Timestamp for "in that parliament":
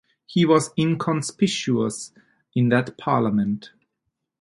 2.55-3.69